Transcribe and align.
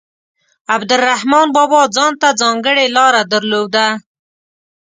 عبدالرحمان 0.75 1.47
بابا 1.55 1.81
ځانته 1.95 2.29
ځانګړې 2.41 2.85
لاره 2.97 3.21
درلوده. 3.33 3.87